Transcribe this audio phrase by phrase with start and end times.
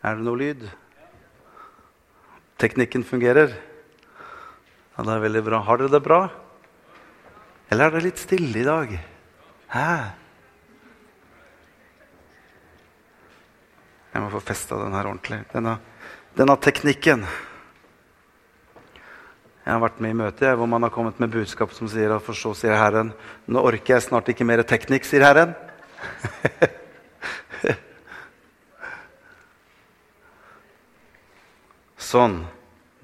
[0.00, 0.62] Er det noe lyd?
[2.60, 3.52] Teknikken fungerer?
[4.96, 5.60] Ja, det er veldig bra.
[5.66, 6.22] Har dere det bra?
[7.68, 8.96] Eller er det litt stille i dag?
[9.74, 9.92] Hæ?
[14.10, 15.42] Jeg må få festa den her ordentlig.
[15.52, 15.76] Denne,
[16.36, 17.28] denne teknikken.
[19.60, 22.24] Jeg har vært med i møter hvor man har kommet med budskap som sier at
[22.24, 23.12] for så sier Herren
[23.46, 25.52] Nå orker jeg snart ikke mer teknikk, sier Herren.
[32.10, 32.40] sånn.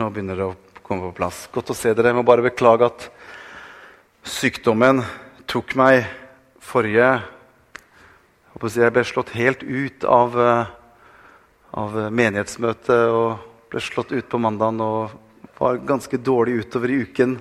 [0.01, 1.45] Nå begynner det å komme på plass.
[1.55, 2.11] Godt å se dere.
[2.11, 3.07] Jeg må bare beklage at
[4.27, 5.05] sykdommen
[5.47, 6.09] tok meg
[6.65, 7.23] forrige
[8.57, 10.67] Jeg ble slått helt ut av, eh,
[11.77, 13.39] av menighetsmøtet og
[13.71, 15.11] ble slått ut på mandagen og
[15.59, 17.37] var ganske dårlig utover i uken.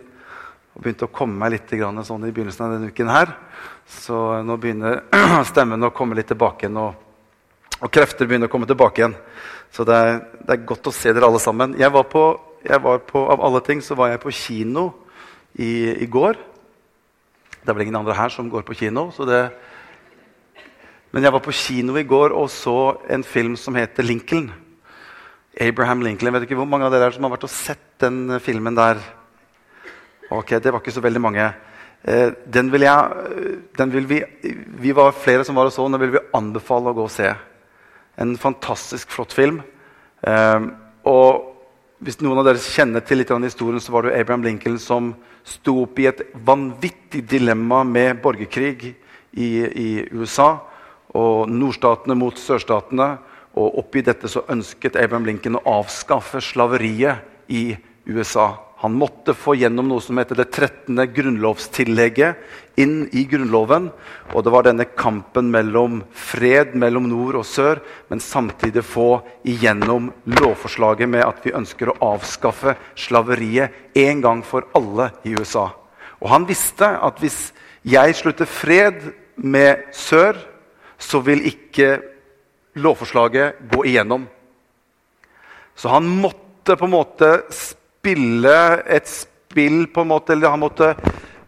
[0.76, 3.08] Og begynte å komme meg litt sånn i begynnelsen av denne uken.
[3.08, 3.34] her.
[3.88, 5.04] Så nå begynner
[5.46, 6.96] stemmen å komme litt tilbake igjen,
[7.82, 9.16] og, krefter begynner å komme tilbake igjen.
[9.74, 11.76] Så det er, det er, godt å se dere alle sammen.
[11.80, 12.26] Jeg var på,
[12.64, 14.90] jeg var på, Av alle ting så var jeg på kino
[15.60, 16.40] i, i går.
[17.62, 19.10] Det er vel ingen andre her som går på kino.
[19.28, 19.42] Det...
[21.12, 24.52] Men jeg var på kino i går og så en film som heter 'Lincoln'.
[25.62, 26.28] Abraham Lincoln.
[26.28, 29.00] Jeg vet ikke hvor mange av dere som har vært og sett den filmen der.
[30.30, 31.54] Ok, Det var ikke så veldig mange.
[32.04, 33.10] Eh, den vil jeg,
[33.78, 34.24] den vil vi,
[34.84, 35.94] vi var flere som var og så den.
[35.94, 37.32] Den vil vi anbefale å gå og se.
[38.22, 39.62] En fantastisk flott film.
[40.26, 40.68] Eh,
[41.06, 41.52] og
[42.04, 45.14] hvis noen av dere kjenner til litt av historien, så var det Abraham Lincoln som
[45.46, 50.58] sto opp i et vanvittig dilemma med borgerkrig i, i USA.
[51.16, 53.16] Og nordstatene mot sørstatene.
[53.56, 57.70] Og oppi dette så ønsket Abraham Lincoln å avskaffe slaveriet i
[58.12, 58.65] USA.
[58.86, 61.00] Han måtte få gjennom noe som heter det 13.
[61.10, 63.88] grunnlovstillegget inn i Grunnloven.
[64.30, 67.82] Og det var denne kampen mellom fred mellom nord og sør,
[68.14, 74.70] men samtidig få igjennom lovforslaget med at vi ønsker å avskaffe slaveriet en gang for
[74.78, 75.72] alle i USA.
[76.22, 77.40] Og han visste at hvis
[77.90, 79.02] jeg slutter fred
[79.34, 80.38] med sør,
[81.02, 81.96] så vil ikke
[82.78, 84.30] lovforslaget gå igjennom.
[85.74, 87.32] Så han måtte på en måte
[88.06, 90.92] spille et spill på en måte, eller han måtte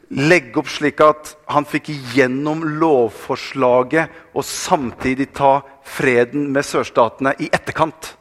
[0.10, 7.50] legge opp slik at han fikk igjennom lovforslaget og samtidig ta freden med sørstatene i
[7.52, 8.16] etterkant.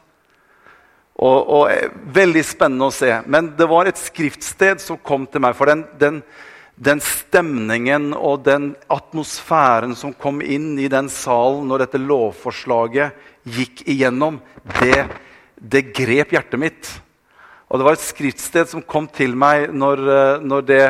[1.17, 1.71] Og, og,
[2.13, 3.09] Veldig spennende å se.
[3.25, 5.57] Men det var et skriftsted som kom til meg.
[5.57, 6.21] For den, den,
[6.77, 13.81] den stemningen og den atmosfæren som kom inn i den salen når dette lovforslaget gikk
[13.89, 14.37] igjennom,
[14.77, 15.07] det,
[15.57, 16.93] det grep hjertet mitt.
[17.67, 20.83] Og det var et skriftsted som kom til meg når, eh, når det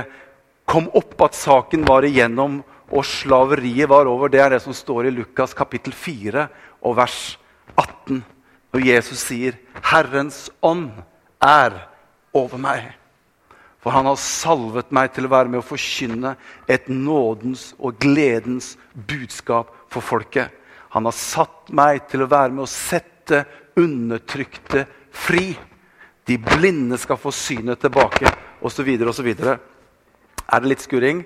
[0.68, 2.62] kom opp at saken var igjennom
[2.92, 4.30] og slaveriet var over.
[4.30, 6.48] Det er det som står i Lukas kapittel 4
[6.86, 7.38] og vers
[7.76, 8.24] 18.
[8.74, 10.92] Når Jesus sier 'Herrens ånd
[11.42, 11.88] er
[12.34, 12.94] over meg'.
[13.80, 16.36] For han har salvet meg til å være med å forkynne
[16.68, 20.52] et nådens og gledens budskap for folket.
[20.90, 23.46] Han har satt meg til å være med å sette
[23.78, 25.56] undertrykte fri.
[26.28, 28.28] De blinde skal få synet tilbake,
[28.60, 28.90] osv.
[29.08, 29.28] osv.
[29.32, 31.24] Er det litt skurring?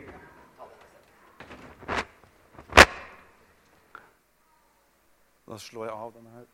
[5.50, 6.46] Da slår jeg av denne her.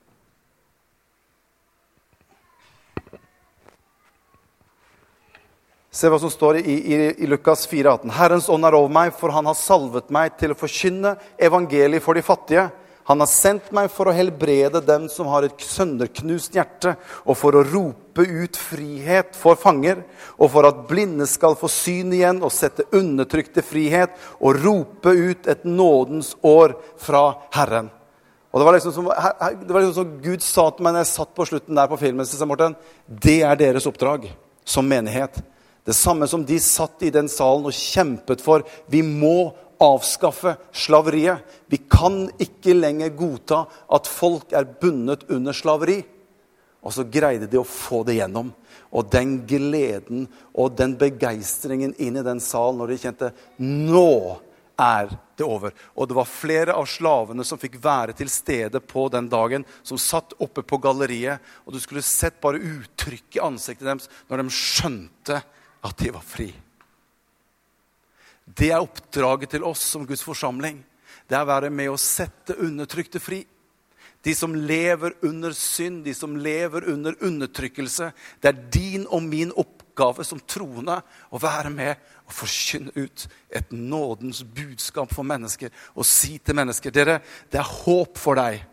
[5.92, 8.16] Se hva som står i, i, i Lukas 4, 18.
[8.16, 12.16] Herrens ånd er over meg, for han har salvet meg til å forkynne evangeliet for
[12.16, 12.70] de fattige.
[13.08, 17.56] Han har sendt meg for å helbrede dem som har et sønderknust hjerte, og for
[17.56, 20.02] å rope ut frihet for fanger,
[20.36, 24.12] og for at blinde skal få syn igjen og sette undertrykte frihet,
[24.44, 27.94] og rope ut et nådens år fra Herren.
[28.52, 31.14] Og Det var liksom som, det var liksom som Gud sa til meg når jeg
[31.14, 32.28] satt på slutten der på filmen.
[32.50, 32.76] Morten,
[33.08, 34.28] det er deres oppdrag
[34.66, 35.40] som menighet.
[35.88, 38.66] Det samme som de satt i den salen og kjempet for.
[38.92, 41.44] Vi må avskaffe slaveriet.
[41.68, 46.00] Vi kan ikke lenger godta at folk er bundet under slaveri.
[46.86, 48.54] Og så greide de å få det gjennom.
[48.96, 54.38] Og den gleden og den begeistringen inn i den salen når de kjente nå
[54.78, 55.74] er det over.
[55.98, 60.00] Og det var flere av slavene som fikk være til stede på den dagen, som
[60.00, 61.42] satt oppe på galleriet.
[61.66, 65.42] Og du skulle sett bare uttrykket i ansiktet deres når de skjønte
[65.88, 66.52] at de var fri.
[68.48, 70.80] Det er oppdraget til oss som Guds forsamling.
[71.28, 73.42] Det er å være med å sette undertrykte fri.
[74.24, 78.12] De som lever under synd, de som lever under undertrykkelse.
[78.42, 80.98] Det er din og min oppgave som troende
[81.30, 86.94] å være med og forkynne ut et nådens budskap for mennesker og si til mennesker
[86.94, 87.22] dere,
[87.52, 88.64] det er håp for deg.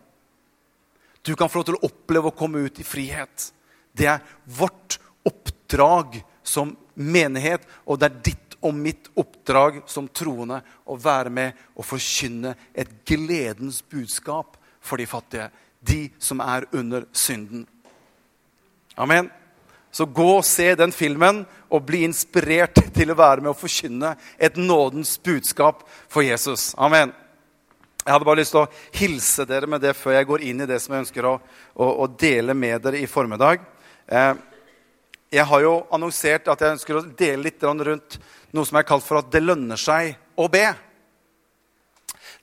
[1.25, 3.51] Du kan få lov til å oppleve å komme ut i frihet.
[3.95, 10.61] Det er vårt oppdrag som menighet, og det er ditt og mitt oppdrag som troende
[10.89, 15.51] å være med og forkynne et gledens budskap for de fattige.
[15.85, 17.67] De som er under synden.
[18.97, 19.29] Amen.
[19.95, 24.15] Så gå og se den filmen og bli inspirert til å være med og forkynne
[24.39, 26.73] et nådens budskap for Jesus.
[26.75, 27.13] Amen.
[28.05, 30.69] Jeg hadde bare lyst til å hilse dere med det før jeg går inn i
[30.69, 31.37] det som jeg ønsker å,
[31.73, 33.63] å, å dele med dere i formiddag.
[34.05, 34.35] Eh,
[35.35, 38.19] jeg har jo annonsert at jeg ønsker å dele litt rundt
[38.55, 40.69] noe som er kalt for at det lønner seg å be.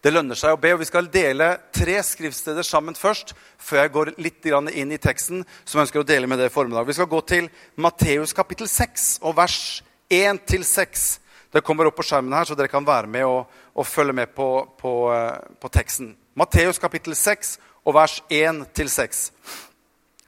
[0.01, 3.93] Det lønner seg å be, og Vi skal dele tre skriftsteder sammen først, før jeg
[3.93, 6.87] går litt inn i teksten som jeg ønsker å dele med det i formiddag.
[6.87, 11.19] Vi skal gå til Matteus kapittel 6 og vers 1-6.
[11.53, 13.45] Det kommer opp på skjermen her, så dere kan være med og,
[13.75, 14.49] og følge med på,
[14.79, 16.15] på, eh, på teksten.
[16.35, 19.29] Matteus kapittel 6 og vers 1-6.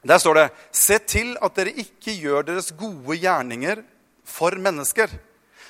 [0.04, 3.82] Der står det Se til at dere ikke gjør deres gode gjerninger
[4.24, 5.10] for mennesker,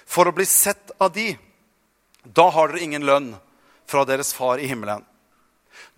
[0.07, 1.33] for å bli sett av de.
[2.25, 3.35] Da har dere ingen lønn
[3.87, 5.05] fra deres far i himmelen.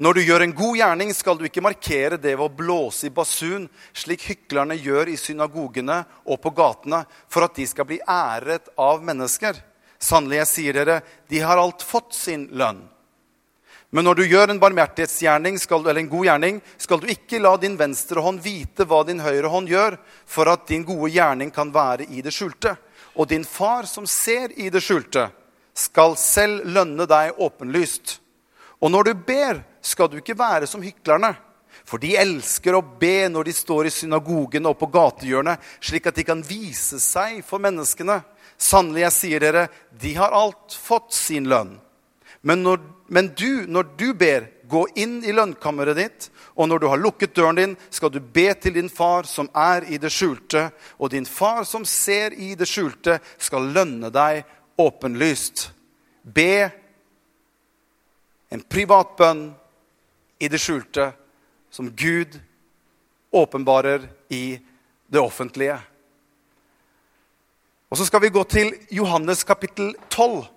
[0.00, 3.12] Når du gjør en god gjerning, skal du ikke markere det ved å blåse i
[3.12, 3.66] basun,
[3.96, 9.04] slik hyklerne gjør i synagogene og på gatene, for at de skal bli æret av
[9.04, 9.56] mennesker.
[9.96, 12.82] Sannelig, jeg sier dere, de har alt fått sin lønn.
[13.94, 17.76] Men når du gjør en barmhjertighetsgjerning eller en god gjerning, skal du ikke la din
[17.78, 19.96] venstre hånd vite hva din høyre hånd gjør,
[20.26, 22.74] for at din gode gjerning kan være i det skjulte.
[23.16, 25.28] Og din far som ser i det skjulte,
[25.76, 28.18] skal selv lønne deg åpenlyst.
[28.82, 31.36] Og når du ber, skal du ikke være som hyklerne.
[31.86, 36.18] For de elsker å be når de står i synagogen og på gatehjørnet, slik at
[36.18, 38.18] de kan vise seg for menneskene.
[38.58, 41.76] Sannelig, jeg sier dere, de har alt fått sin lønn.
[42.40, 46.28] Men, når, men du, når du ber, gå inn i lønnkammeret ditt,
[46.58, 49.86] og når du har lukket døren din, skal du be til din far som er
[49.92, 50.68] i det skjulte,
[50.98, 54.42] og din far som ser i det skjulte, skal lønne deg
[54.80, 55.68] åpenlyst.
[56.22, 56.66] Be
[58.50, 59.48] en privat bønn
[60.42, 61.10] i det skjulte
[61.72, 62.38] som Gud
[63.36, 64.58] åpenbarer i
[65.06, 65.78] det offentlige.
[67.90, 70.55] Og Så skal vi gå til Johannes kapittel 12.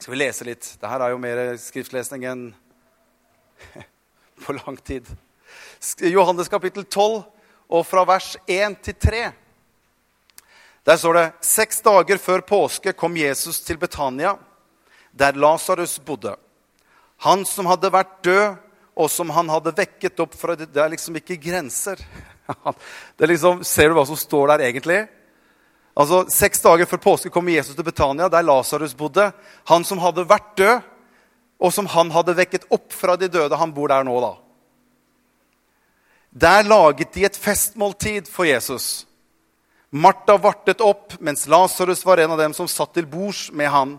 [0.00, 0.64] Skal vi lese litt?
[0.80, 2.44] Dette er jo mer skriftlesning enn
[4.46, 5.04] på lang tid.
[6.08, 7.18] Johannes kapittel 12,
[7.68, 9.20] og fra vers 1 til 3.
[10.88, 14.38] Der står det seks dager før påske kom Jesus til Betania,
[15.12, 16.32] der Lasarus bodde.
[17.28, 18.56] Han som hadde vært død,
[18.96, 22.00] og som han hadde vekket opp fra Det er liksom ikke grenser.
[23.20, 25.02] Det liksom, ser du hva som står der egentlig?
[26.00, 29.30] Altså, Seks dager før påske kom Jesus til Betania, der Lasarus bodde.
[29.68, 30.86] Han som hadde vært død,
[31.60, 33.58] og som han hadde vekket opp fra de døde.
[33.60, 34.32] Han bor der nå, da.
[36.30, 39.04] Der laget de et festmåltid for Jesus.
[39.90, 43.98] Martha vartet opp, mens Lasarus var en av dem som satt til bords med han.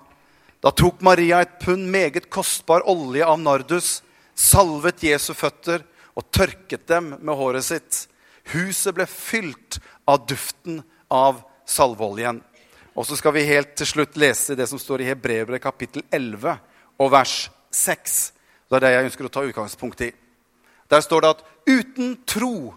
[0.63, 3.99] Da tok Maria et pund meget kostbar olje av nardus,
[4.33, 5.83] salvet Jesu føtter
[6.15, 8.05] og tørket dem med håret sitt.
[8.55, 10.81] Huset ble fylt av duften
[11.11, 12.41] av salveoljen.
[12.95, 16.57] Og så skal vi helt til slutt lese det som står i Hebrevet kapittel 11
[16.99, 17.35] og vers
[17.71, 18.19] 6.
[18.67, 20.11] Det er det jeg ønsker å ta utgangspunkt i.
[20.91, 22.73] Der står det at uten tro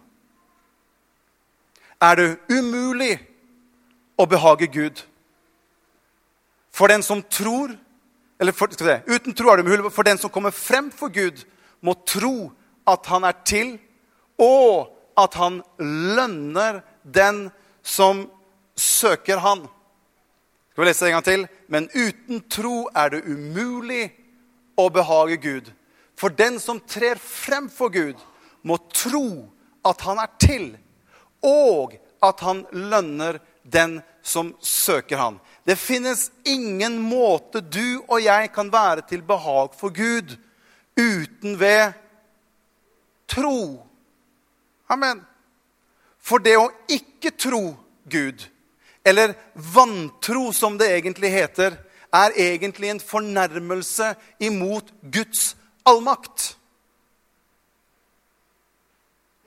[2.02, 3.16] er det umulig
[4.18, 5.02] å behage Gud.
[6.74, 7.74] For den som tror
[8.40, 9.92] eller for, se, Uten tro er det umulig.
[9.92, 11.44] For den som kommer frem for Gud,
[11.80, 12.50] må tro
[12.86, 13.76] at han er til,
[14.40, 17.46] og at han lønner den
[17.82, 18.26] som
[18.76, 19.64] søker han.
[20.72, 21.46] Skal vi lese det en gang til?
[21.70, 24.08] Men uten tro er det umulig
[24.78, 25.70] å behage Gud.
[26.18, 28.18] For den som trer frem for Gud,
[28.62, 29.50] må tro
[29.84, 30.68] at han er til,
[31.44, 35.38] og at han lønner den som søker han.
[35.64, 40.36] Det finnes ingen måte du og jeg kan være til behag for Gud
[40.96, 41.92] uten ved
[43.28, 43.84] tro.
[44.88, 45.22] Amen.
[46.20, 47.74] For det å ikke tro
[48.08, 48.44] Gud,
[49.04, 51.76] eller vantro som det egentlig heter,
[52.14, 55.56] er egentlig en fornærmelse imot Guds
[55.86, 56.54] allmakt.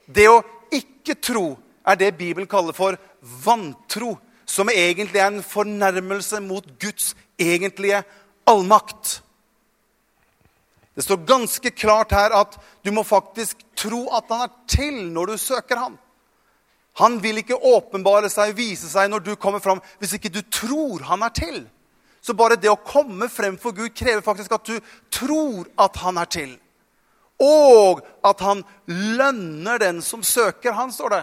[0.06, 1.46] Det å ikke tro
[1.88, 2.98] er det Bibelen kaller for
[3.44, 4.14] vantro
[4.48, 8.02] som egentlig er en fornærmelse mot Guds egentlige
[8.48, 9.18] allmakt.
[10.94, 15.32] Det står ganske klart her at du må faktisk tro at han er til når
[15.32, 15.98] du søker ham.
[16.98, 21.04] Han vil ikke åpenbare seg, vise seg når du kommer fram, hvis ikke du tror
[21.06, 21.60] han er til.
[22.20, 24.80] Så bare det å komme frem for Gud krever faktisk at du
[25.14, 26.56] tror at han er til.
[27.38, 31.20] og at han lønner den som søker han, står det.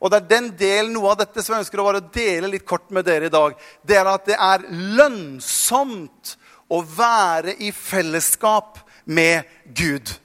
[0.00, 2.64] Og det er den delen, noe av dette som jeg ønsker å bare dele litt
[2.64, 3.52] kort med dere i dag.
[3.84, 4.64] Det er at det er
[4.96, 6.34] lønnsomt
[6.72, 9.44] å være i fellesskap med
[9.76, 10.16] Gud.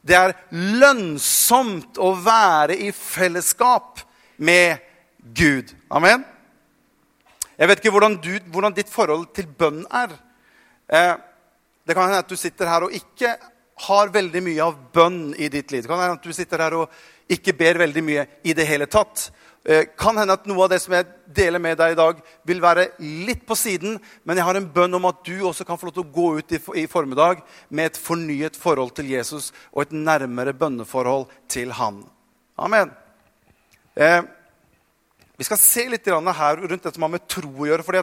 [0.00, 0.36] Det er
[0.80, 4.05] lønnsomt å være i fellesskap
[4.36, 4.78] med
[5.34, 5.72] Gud.
[5.90, 6.24] Amen?
[7.56, 10.12] Jeg vet ikke hvordan, du, hvordan ditt forhold til bønn er.
[10.92, 11.14] Eh,
[11.86, 13.36] det kan hende at du sitter her og ikke
[13.86, 15.84] har veldig mye av bønn i ditt liv.
[15.84, 18.88] Det kan hende at du sitter her og ikke ber veldig mye i det hele
[18.90, 19.28] tatt.
[19.66, 22.62] Eh, kan hende at noe av det som jeg deler med deg i dag, vil
[22.62, 25.88] være litt på siden, men jeg har en bønn om at du også kan få
[25.88, 29.86] lov til å gå ut i, i formiddag med et fornyet forhold til Jesus og
[29.86, 32.04] et nærmere bønneforhold til han.
[32.56, 32.94] Amen.
[33.96, 34.22] Eh,
[35.36, 37.82] vi skal se litt her rundt det som har med tro å gjøre.
[37.82, 38.02] fordi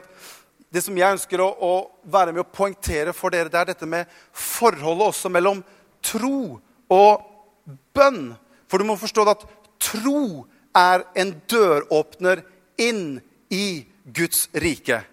[0.73, 1.73] det som jeg ønsker å, å,
[2.03, 5.62] være med å poengtere for dere, det er dette med forholdet også mellom
[6.01, 6.59] tro
[6.89, 7.21] og
[7.93, 8.33] bønn.
[8.67, 9.45] For du må forstå at
[9.77, 12.41] tro er en døråpner
[12.81, 13.21] inn
[13.53, 15.03] i Guds rike.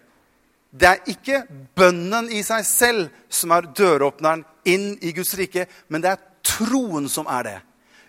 [0.71, 1.43] Det er ikke
[1.77, 7.05] bønnen i seg selv som er døråpneren inn i Guds rike, men det er troen
[7.11, 7.57] som er det.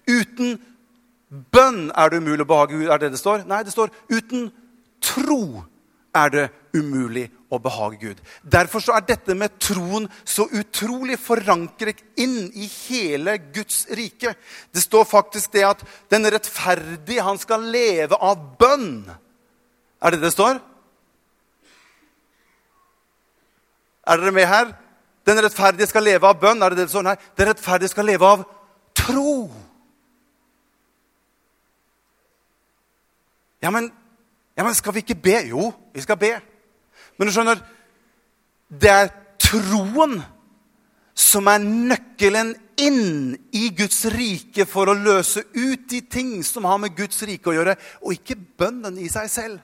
[0.08, 0.56] Uten
[1.32, 2.88] bønn er det umulig å behage Gud.
[2.92, 3.46] Er det det står?
[3.48, 4.50] Nei, det står uten
[5.02, 5.64] tro
[6.12, 6.42] er det
[6.76, 8.20] umulig å behage Gud.
[8.44, 14.34] Derfor er dette med troen så utrolig forankret inn i hele Guds rike.
[14.72, 19.08] Det står faktisk det at den rettferdige, han skal leve av bønn.
[20.02, 20.60] Er det det står?
[24.02, 24.72] Er dere med her?
[25.24, 26.62] Den rettferdige skal leve av bønn.
[26.62, 27.06] Er det det det står?
[27.06, 28.48] Nei, den rettferdige skal leve av
[28.98, 29.46] tro.
[33.62, 33.90] Ja, men
[34.56, 35.38] ja, men skal vi ikke be?
[35.48, 36.34] Jo, vi skal be.
[37.16, 37.60] Men du skjønner,
[38.68, 40.18] det er troen
[41.16, 46.80] som er nøkkelen inn i Guds rike for å løse ut de ting som har
[46.82, 49.60] med Guds rike å gjøre, og ikke bønnen i seg selv.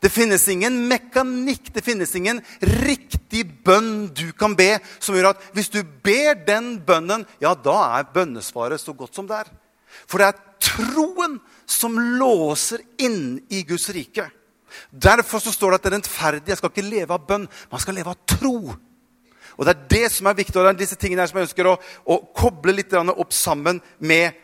[0.00, 2.40] Det finnes ingen mekanikk, det finnes ingen
[2.82, 7.76] riktig bønn du kan be, som gjør at hvis du ber den bønnen, ja, da
[7.98, 9.52] er bønnesvaret så godt som det er.
[10.08, 14.28] For det er troen som låser inn i Guds rike.
[14.90, 18.12] Derfor så står det at det rettferdige skal ikke leve av bønn, man skal leve
[18.12, 18.74] av tro.
[19.56, 21.48] Og Det er det som er viktig, og det er disse tingene her som jeg
[21.48, 24.36] ønsker å, å koble litt opp sammen med,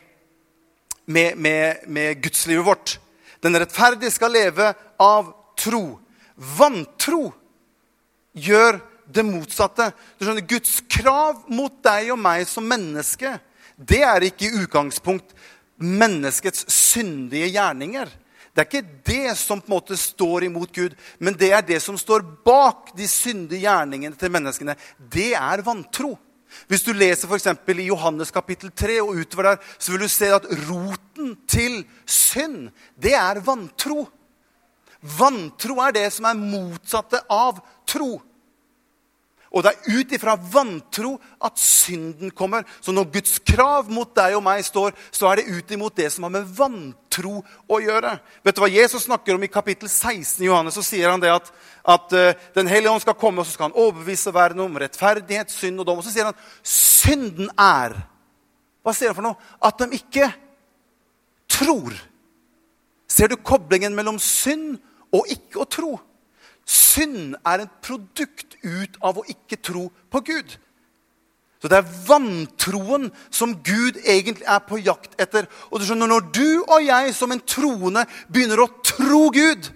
[1.05, 2.97] med, med, med gudslivet vårt.
[3.43, 5.99] Den rettferdige skal leve av tro.
[6.33, 7.27] Vantro
[8.33, 9.91] gjør det motsatte.
[10.17, 13.37] Du skjønner, Guds krav mot deg og meg som menneske,
[13.77, 15.33] det er ikke i utgangspunkt
[15.83, 18.11] menneskets syndige gjerninger.
[18.53, 21.79] Det er ikke det som på en måte står imot Gud, men det er det
[21.81, 24.75] som står bak de syndige gjerningene til menneskene.
[24.97, 26.13] Det er vantro.
[26.69, 27.47] Hvis du leser f.eks.
[27.49, 32.69] i Johannes kapittel 3 og utover der, så vil du se at roten til synd,
[32.93, 34.05] det er vantro.
[35.17, 37.57] Vantro er det som er motsatte av
[37.89, 38.21] tro.
[39.53, 41.11] Og det er ut ifra vantro
[41.45, 42.65] at synden kommer.
[42.81, 46.07] Så når Guds krav mot deg og meg står, så er det ut imot det
[46.09, 47.35] som har med vantro
[47.69, 48.15] å gjøre.
[48.41, 50.73] Vet du hva Jesus snakker om i kapittel 16 i Johannes?
[50.73, 51.51] Så sier han det at,
[51.85, 55.53] at uh, Den hellige ånd skal komme og så skal han overbevise verden om rettferdighet,
[55.53, 56.01] synd og dom.
[56.01, 57.93] Og så sier han synden er
[58.81, 59.51] Hva sier han for noe?
[59.61, 60.31] At de ikke
[61.59, 61.93] tror.
[63.05, 64.79] Ser du koblingen mellom synd
[65.13, 65.93] og ikke å tro?
[66.65, 70.55] Synd er et produkt ut av å ikke tro på Gud.
[71.63, 75.47] Så det er vantroen som Gud egentlig er på jakt etter.
[75.71, 79.69] Og du skjønner, Når du og jeg som en troende begynner å tro Gud,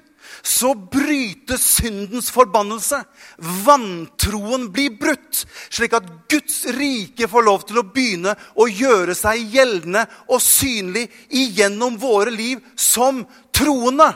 [0.43, 2.99] så brytes syndens forbannelse.
[3.39, 9.47] Vantroen blir brutt, slik at Guds rike får lov til å begynne å gjøre seg
[9.55, 13.23] gjeldende og synlig igjennom våre liv som
[13.55, 14.09] troende.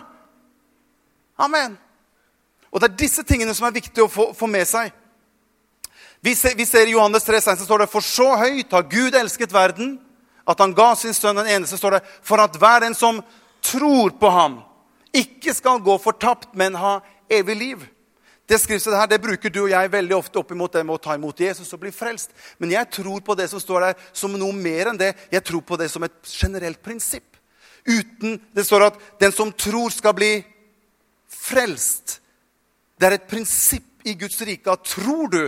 [1.40, 1.80] Amen.
[2.72, 4.92] Og det er disse tingene som er viktige å få, få med seg.
[6.22, 9.96] Vi ser, i Johannes 3, så står det For så høyt har Gud elsket verden,
[10.48, 13.22] at han ga sin sønn den eneste, står det, for at hver en som
[13.66, 14.60] tror på ham,
[15.14, 17.00] ikke skal gå fortapt, men ha
[17.30, 17.82] evig liv.
[18.48, 21.02] Det skriftet her, det bruker du og jeg veldig ofte opp imot det med å
[21.02, 22.34] ta imot Jesus og bli frelst.
[22.60, 25.14] Men jeg tror på det som står der, som noe mer enn det.
[25.32, 27.38] Jeg tror på det som et generelt prinsipp.
[27.88, 30.34] Uten Det står at den som tror, skal bli
[31.32, 32.20] frelst.
[33.02, 35.42] Det er et prinsipp i Guds rike at tror du,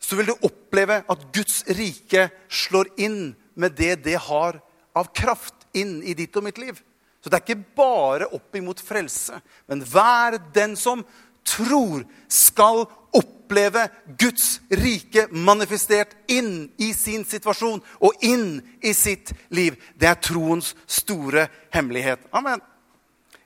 [0.00, 4.56] så vil du oppleve at Guds rike slår inn med det det har
[4.96, 6.78] av kraft inn i ditt og mitt liv.
[7.20, 9.36] Så det er ikke bare opp imot frelse.
[9.68, 11.04] Men hver den som
[11.44, 12.86] tror, skal
[13.16, 13.86] oppleve
[14.20, 19.76] Guds rike manifestert inn i sin situasjon og inn i sitt liv.
[19.96, 22.24] Det er troens store hemmelighet.
[22.32, 22.64] Amen.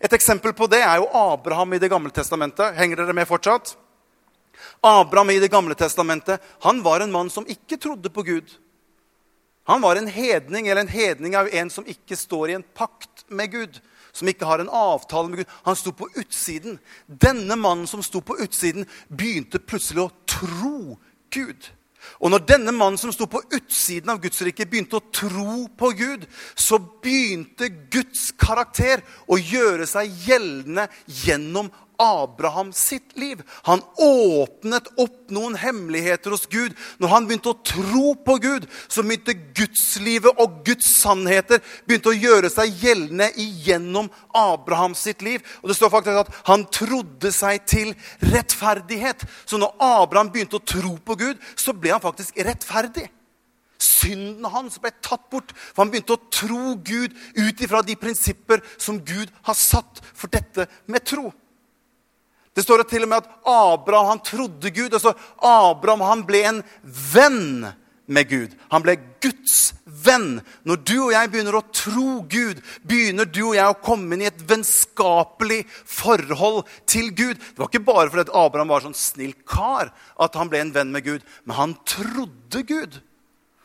[0.02, 2.74] Et eksempel på det er jo Abraham i Det gamle testamentet.
[2.74, 3.76] Henger dere med fortsatt?
[4.82, 8.50] Abraham i Det gamle testamentet han var en mann som ikke trodde på Gud.
[9.64, 12.64] Han var en hedning, eller en hedning er jo en som ikke står i en
[12.74, 13.78] pakt med Gud.
[14.12, 15.52] Som ikke har en avtale med Gud.
[15.62, 16.80] Han sto på utsiden.
[17.06, 20.98] Denne mannen som sto på utsiden, begynte plutselig å tro
[21.30, 21.70] Gud.
[22.20, 25.92] Og når denne mannen som sto på utsiden av Guds rike, begynte å tro på
[25.98, 30.88] Gud, så begynte Guds karakter å gjøre seg gjeldende
[31.22, 31.70] gjennom
[32.02, 33.42] Abraham sitt liv.
[33.68, 36.74] Han åpnet opp noen hemmeligheter hos Gud.
[36.98, 42.18] Når han begynte å tro på Gud, så begynte Gudslivet og Guds sannheter begynte å
[42.18, 45.40] gjøre seg gjeldende igjennom Abraham sitt liv.
[45.62, 47.94] Og det står faktisk at han trodde seg til
[48.32, 49.22] rettferdighet.
[49.46, 53.08] Så når Abraham begynte å tro på Gud, så ble han faktisk rettferdig.
[53.82, 58.62] Synden hans ble tatt bort, for han begynte å tro Gud ut ifra de prinsipper
[58.76, 61.30] som Gud har satt for dette med tro.
[62.52, 64.92] Det står til og med at Abraham han trodde Gud.
[64.92, 67.70] Altså Abraham han ble en venn
[68.12, 68.56] med Gud.
[68.72, 69.72] Han ble Guds
[70.04, 70.40] venn.
[70.68, 74.24] Når du og jeg begynner å tro Gud, begynner du og jeg å komme inn
[74.26, 77.40] i et vennskapelig forhold til Gud.
[77.40, 80.92] Det var ikke bare fordi Abraham var sånn snill kar at han ble en venn
[80.92, 83.00] med Gud, men han trodde Gud.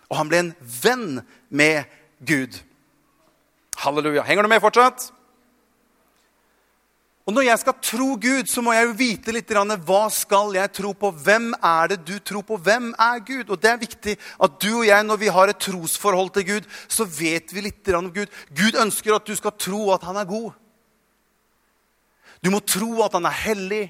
[0.08, 1.92] Og han ble en venn med
[2.24, 2.62] Gud.
[3.84, 4.24] Halleluja.
[4.26, 5.12] Henger du med fortsatt?
[7.28, 10.72] Og når jeg skal tro Gud, så må jeg jo vite litt hva skal jeg
[10.72, 11.10] tro på.
[11.12, 12.56] Hvem er det du tror på?
[12.56, 13.50] Hvem er Gud?
[13.52, 16.70] Og det er viktig at du og jeg, når vi har et trosforhold til Gud,
[16.88, 18.32] så vet vi litt om Gud.
[18.56, 20.56] Gud ønsker at du skal tro at han er god.
[22.40, 23.84] Du må tro at han er hellig.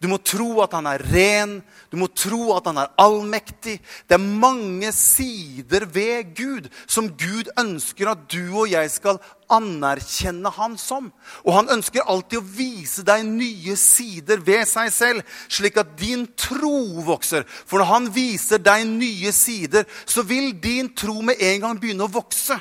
[0.00, 1.58] Du må tro at han er ren.
[1.92, 3.78] Du må tro at han er allmektig.
[4.08, 9.20] Det er mange sider ved Gud som Gud ønsker at du og jeg skal
[9.50, 11.10] anerkjenne han som.
[11.44, 16.28] Og han ønsker alltid å vise deg nye sider ved seg selv, slik at din
[16.38, 17.44] tro vokser.
[17.44, 22.06] For når han viser deg nye sider, så vil din tro med en gang begynne
[22.06, 22.58] å vokse.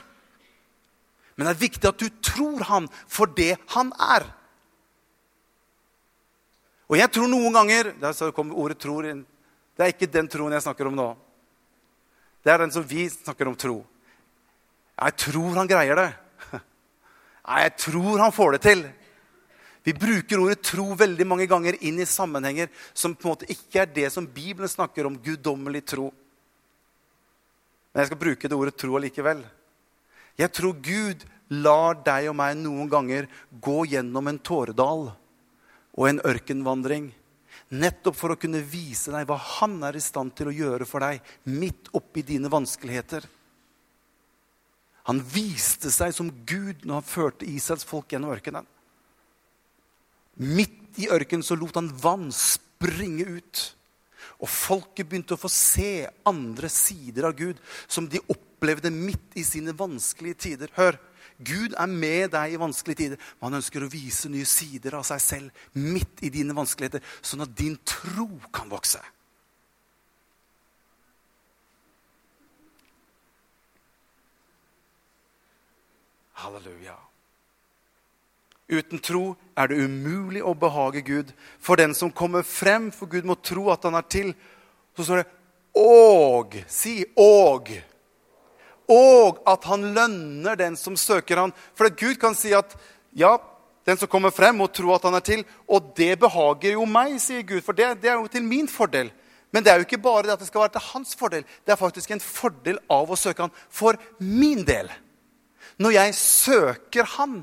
[1.38, 4.28] Men det er viktig at du tror han for det han er.
[6.90, 9.26] Og jeg tror noen ganger Der kommer ordet 'tror' inn.
[9.78, 11.16] Det er ikke den troen jeg snakker om nå.
[12.44, 13.86] Det er den som vi snakker om tro.
[15.00, 16.14] Jeg tror han greier det.
[17.48, 18.92] Jeg tror han får det til.
[19.84, 23.82] Vi bruker ordet tro veldig mange ganger inn i sammenhenger som på en måte ikke
[23.82, 26.12] er det som Bibelen snakker om, guddommelig tro.
[27.94, 29.46] Men jeg skal bruke det ordet tro allikevel.
[30.38, 35.10] Jeg tror Gud lar deg og meg noen ganger gå gjennom en tåredal
[36.00, 37.10] og en ørkenvandring.
[37.76, 41.04] Nettopp for å kunne vise deg hva han er i stand til å gjøre for
[41.04, 41.20] deg
[41.52, 43.28] midt oppi dine vanskeligheter.
[45.10, 48.68] Han viste seg som Gud når han førte Israels folk gjennom ørkenen.
[50.40, 53.64] Midt i ørkenen så lot han vann springe ut.
[54.40, 57.60] Og folket begynte å få se andre sider av Gud
[57.92, 60.72] som de opplevde midt i sine vanskelige tider.
[60.78, 60.96] Hør,
[61.40, 63.22] Gud er med deg i vanskelige tider.
[63.40, 67.46] Men han ønsker å vise nye sider av seg selv midt i dine vanskeligheter, sånn
[67.46, 69.02] at din tro kan vokse.
[76.40, 76.96] Halleluja.
[78.70, 81.32] Uten tro er det umulig å behage Gud.
[81.60, 84.36] For den som kommer frem for Gud, må tro at han er til.
[84.96, 85.28] Så står det
[85.76, 86.64] 'og'.
[86.68, 87.82] Si 'og'
[88.90, 91.54] og at han lønner den som søker han.
[91.78, 92.74] For Gud kan si at
[93.18, 93.36] ja,
[93.86, 95.44] den som kommer frem, må tro at han er til.
[95.70, 99.12] Og det behager jo meg, sier Gud, for det, det er jo til min fordel.
[99.54, 101.46] Men det er jo ikke bare det at det skal være til hans fordel.
[101.66, 104.92] Det er faktisk en fordel av å søke han for min del.
[105.80, 107.40] Når jeg søker han,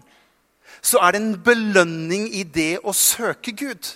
[0.82, 3.94] så er det en belønning i det å søke Gud.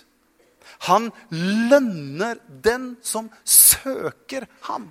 [0.89, 4.89] Han lønner den som søker ham.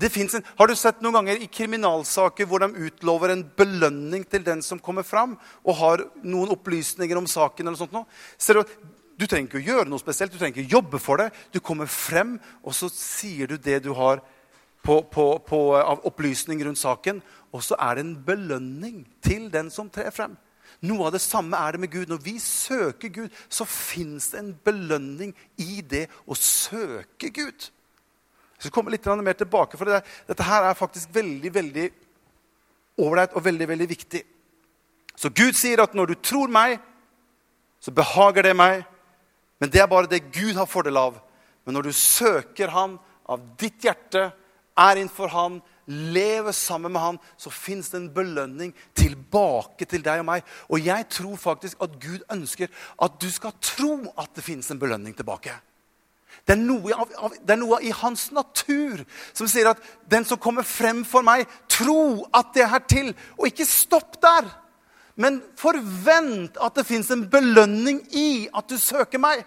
[0.00, 4.62] En, har du sett noen ganger i kriminalsaker hvor de utlover en belønning til den
[4.64, 7.66] som kommer fram, og har noen opplysninger om saken?
[7.66, 8.06] eller sånt nå?
[8.40, 8.76] Ser du,
[9.20, 11.30] du trenger ikke å gjøre noe spesielt, du trenger ikke jobbe for det.
[11.52, 14.22] Du kommer frem, og så sier du det du har
[14.80, 17.20] på, på, på, av opplysning rundt saken.
[17.52, 20.38] Og så er det en belønning til den som trer frem.
[20.86, 22.08] Noe av det samme er det med Gud.
[22.08, 27.68] Når vi søker Gud, så fins det en belønning i det å søke Gud.
[28.60, 31.84] Jeg skal komme litt mer tilbake, for det, dette her er faktisk veldig veldig
[33.00, 34.20] ålreit og veldig, veldig viktig.
[35.16, 36.76] Så Gud sier at når du tror meg,
[37.80, 38.82] så behager det meg.
[39.60, 41.16] Men det er bare det Gud har fordel av.
[41.64, 44.26] Men når du søker Han av ditt hjerte,
[44.76, 50.20] er innenfor Han, lever sammen med Han, så fins det en belønning tilbake til deg
[50.20, 50.44] og meg.
[50.68, 52.68] Og jeg tror faktisk at Gud ønsker
[53.00, 55.56] at du skal tro at det fins en belønning tilbake.
[56.46, 56.94] Det er, noe
[57.44, 59.02] det er, noe i hans natur
[59.36, 63.12] som sier at den som kommer frem for meg, tro at det er til.
[63.38, 64.48] Og ikke stopp der.
[65.20, 69.44] Men forvent at det fins en belønning i at du søker meg.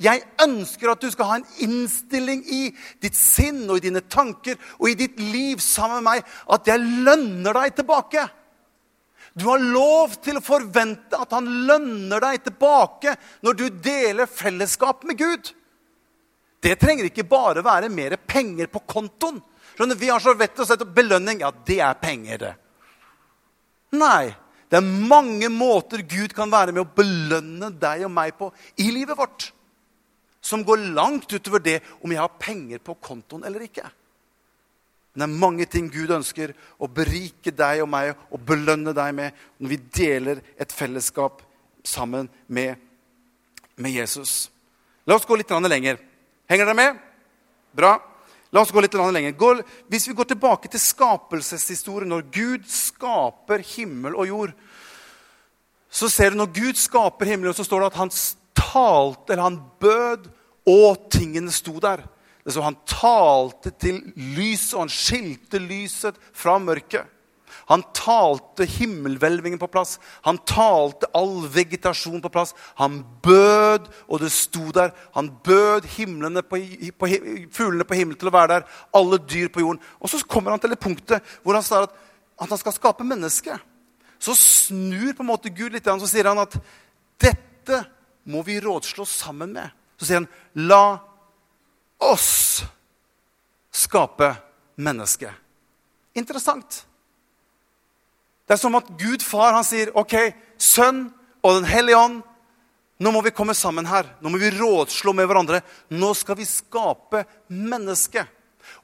[0.00, 2.62] Jeg ønsker at du skal ha en innstilling i
[3.02, 6.82] ditt sinn og i dine tanker og i ditt liv sammen med meg at jeg
[7.06, 8.24] lønner deg tilbake.
[9.34, 13.14] Du har lov til å forvente at han lønner deg tilbake
[13.46, 15.52] når du deler fellesskap med Gud.
[16.64, 19.42] Det trenger ikke bare være mer penger på kontoen.
[19.74, 21.42] Skjønner, Vi har så vett å sette belønning.
[21.42, 22.54] Ja, det er penger, det.
[23.98, 24.34] Nei.
[24.70, 28.48] Det er mange måter Gud kan være med å belønne deg og meg på
[28.80, 29.52] i livet vårt.
[30.40, 33.84] Som går langt utover det om jeg har penger på kontoen eller ikke.
[35.14, 39.12] Men det er mange ting Gud ønsker å berike deg og meg og belønne deg
[39.14, 41.44] med når vi deler et fellesskap
[41.86, 42.74] sammen med,
[43.76, 44.48] med Jesus.
[45.06, 46.00] La oss gå litt lenger.
[46.50, 46.98] Henger dere med?
[47.74, 47.96] Bra.
[48.54, 49.62] La oss gå litt lenger.
[49.90, 54.52] Hvis vi går tilbake til skapelseshistorien, når Gud skaper himmel og jord,
[55.90, 58.12] så ser du når Gud skaper himmelen, så står det at han
[58.54, 60.28] talte, eller han bød,
[60.70, 62.04] og tingene sto der.
[62.44, 67.08] Det så Han talte til lyset, og han skilte lyset fra mørket.
[67.70, 69.96] Han talte himmelhvelvingen på plass.
[70.26, 72.54] Han talte all vegetasjon på plass.
[72.80, 74.92] Han bød, og det sto der.
[75.16, 75.88] Han bød
[76.48, 76.60] på,
[76.98, 77.10] på,
[77.52, 78.68] fuglene på himmelen til å være der.
[78.92, 79.80] Alle dyr på jorden.
[80.00, 81.96] Og så kommer han til det punktet hvor han sier at,
[82.36, 83.60] at han skal skape mennesket.
[84.18, 86.56] Så snur på en måte Gud litt, og så sier han at
[87.20, 87.82] dette
[88.28, 89.72] må vi rådslå sammen med.
[90.00, 90.30] Så sier han,
[90.68, 90.98] la
[92.04, 92.64] oss
[93.74, 94.34] skape
[94.76, 95.32] mennesket.
[96.14, 96.84] Interessant.
[98.44, 100.14] Det er som at Gud far han sier, OK,
[100.60, 101.06] Sønn
[101.44, 102.22] og Den hellige ånd,
[103.02, 104.06] nå må vi komme sammen her.
[104.22, 105.60] Nå må vi rådslå med hverandre.
[105.90, 108.30] Nå skal vi skape mennesket.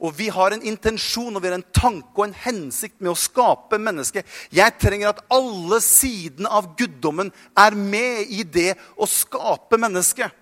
[0.00, 3.18] Og vi har en intensjon og vi har en tanke og en hensikt med å
[3.18, 4.26] skape mennesket.
[4.52, 10.36] Jeg trenger at alle sidene av guddommen er med i det å skape mennesket.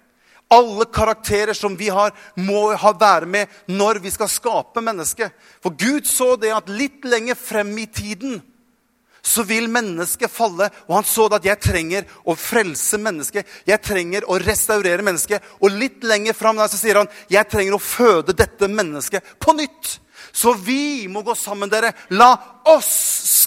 [0.48, 5.34] Alle karakterer som vi har, må ha være med når vi skal skape mennesket.
[5.60, 8.40] For Gud så det at litt lenger frem i tiden
[9.28, 10.70] så vil mennesket falle.
[10.88, 13.46] Og han så at jeg trenger å frelse mennesket.
[13.68, 15.44] Jeg trenger å restaurere mennesket.
[15.60, 19.56] Og litt lenger fram der så sier han jeg trenger å føde dette mennesket på
[19.58, 19.98] nytt.
[20.32, 21.92] Så vi må gå sammen, dere.
[22.16, 22.32] La
[22.72, 22.90] oss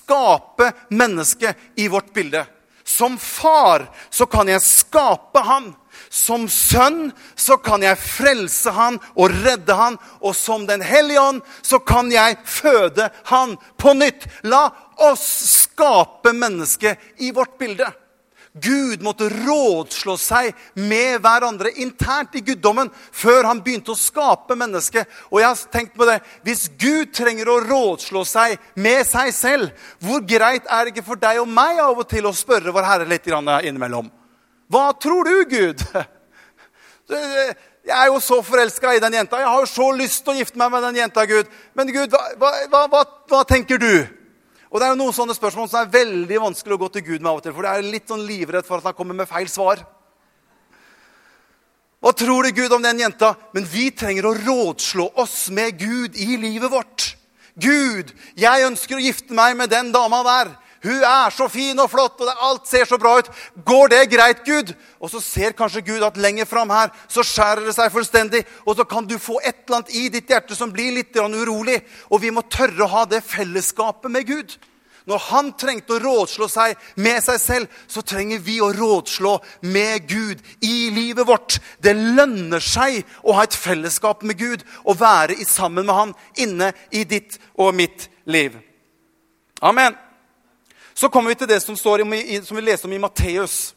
[0.01, 2.45] skape mennesket i vårt bilde.
[2.83, 5.71] Som far så kan jeg skape han.
[6.11, 9.97] Som sønn så kan jeg frelse han og redde han.
[10.19, 14.27] Og som Den hellige ånd så kan jeg føde han på nytt.
[14.43, 14.67] La
[15.01, 15.23] oss
[15.81, 17.91] skape mennesket i vårt bilde.
[18.53, 25.07] Gud måtte rådslå seg med hverandre internt i guddommen før han begynte å skape mennesket.
[25.31, 29.71] Og jeg har tenkt på det, Hvis Gud trenger å rådslå seg med seg selv,
[29.99, 32.83] hvor greit er det ikke for deg og meg av og til å spørre Vår
[32.83, 34.11] Herre litt innimellom?
[34.67, 35.81] Hva tror du, Gud?
[37.81, 39.39] Jeg er jo så forelska i den jenta.
[39.39, 41.47] Jeg har jo så lyst til å gifte meg med den jenta, Gud.
[41.73, 44.20] Men Gud, hva, hva, hva, hva tenker du?
[44.71, 47.19] Og Det er jo noen sånne spørsmål som er veldig vanskelig å gå til Gud
[47.19, 47.53] med av og til.
[47.55, 49.83] For det er litt sånn livredd for at han kommer med feil svar.
[52.01, 53.35] Hva tror du, Gud, om den jenta?
[53.53, 57.11] Men vi trenger å rådslå oss med Gud i livet vårt.
[57.59, 60.55] Gud, jeg ønsker å gifte meg med den dama der.
[60.83, 63.29] Hun er så fin og flott, og alt ser så bra ut.
[63.65, 64.73] Går det greit, Gud?
[64.99, 68.41] Og så ser kanskje Gud at lenger fram her så skjærer det seg fullstendig.
[68.65, 71.77] Og så kan du få et eller annet i ditt hjerte som blir litt urolig.
[72.09, 74.57] Og vi må tørre å ha det fellesskapet med Gud.
[75.09, 79.37] Når han trengte å rådslå seg med seg selv, så trenger vi å rådslå
[79.69, 81.57] med Gud i livet vårt.
[81.81, 86.73] Det lønner seg å ha et fellesskap med Gud og være sammen med han inne
[86.89, 88.57] i ditt og mitt liv.
[89.61, 89.97] Amen.
[91.01, 91.73] Så kommer vi til det som,
[92.13, 93.71] i, som vi leser om i Matteus.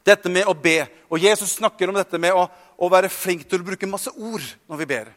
[0.00, 0.86] Dette med å be.
[1.12, 2.46] Og Jesus snakker om dette med å,
[2.80, 5.10] å være flink til å bruke masse ord når vi ber.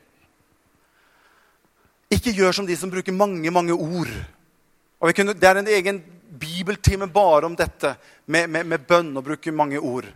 [2.11, 4.11] Ikke gjør som de som bruker mange, mange ord.
[5.15, 6.03] Kunne, det er en egen
[6.43, 7.95] bibeltime bare om dette
[8.27, 10.11] med, med, med bønn og bruke mange ord.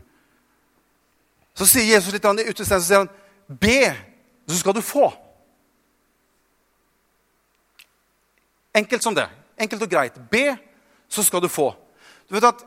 [1.56, 3.14] Så sier Jesus litt i utestedet, så sier han,
[3.48, 3.94] be,
[4.44, 5.08] så skal du få.
[8.76, 9.32] Enkelt som det.
[9.60, 10.18] Enkelt og greit.
[10.32, 10.58] Be,
[11.10, 11.74] så skal du få.
[12.30, 12.64] Du vet at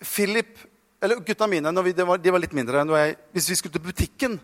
[0.00, 0.58] Philip
[1.00, 2.80] eller gutta mine vi, de, var, de, var, litt mindre.
[2.80, 4.40] enn Jeg, hvis vi skulle til butikken,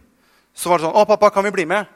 [0.56, 1.86] så var det sånn 'Å, pappa, kan vi bli med?'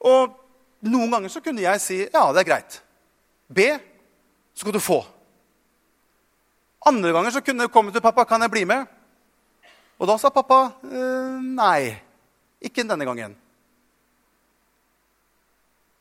[0.00, 0.34] Og
[0.82, 2.80] noen ganger så kunne jeg si 'Ja, det er greit'.
[3.48, 3.78] B,
[4.54, 5.04] så skal du få.
[6.86, 8.86] Andre ganger så kunne jeg komme til pappa 'Kan jeg bli med?'
[9.98, 12.02] Og da sa pappa eh, nei.
[12.60, 13.36] Ikke denne gangen.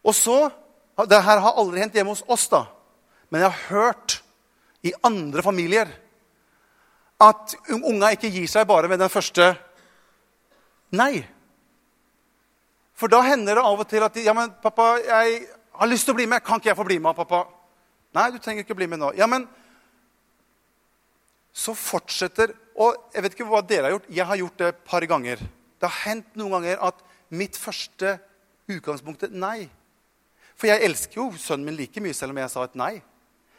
[0.03, 0.51] Og så
[0.95, 2.65] Det her har aldri hendt hjemme hos oss, da.
[3.29, 4.21] Men jeg har hørt
[4.86, 5.89] i andre familier
[7.21, 9.53] at unga ikke gir seg bare med den første
[10.95, 11.25] nei.
[12.95, 16.08] For da hender det av og til at de, ja, men 'Pappa, jeg har lyst
[16.08, 16.43] til å bli med.
[16.43, 17.47] Kan ikke jeg få bli med, pappa?'
[18.15, 19.47] 'Nei, du trenger ikke bli med nå.' Ja, men
[21.53, 24.08] så fortsetter Og jeg vet ikke hva dere har gjort.
[24.12, 25.39] Jeg har gjort det et par ganger.
[25.79, 26.97] Det har hendt noen ganger at
[27.31, 28.17] mitt første
[28.67, 29.69] utgangspunkt er nei.
[30.55, 32.93] For jeg elsker jo sønnen min like mye selv om jeg sa et nei.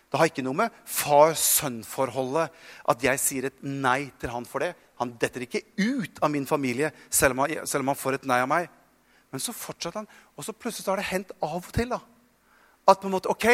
[0.06, 2.52] Det har ikke noe med far-sønn-forholdet
[2.92, 4.72] at jeg sier et nei til han for det.
[5.02, 8.28] Han detter ikke ut av min familie selv om, han, selv om han får et
[8.30, 8.68] nei av meg.
[9.34, 11.98] Men så fortsetter han, og så plutselig har det hendt av og til da,
[12.86, 13.48] at på en måte, ok,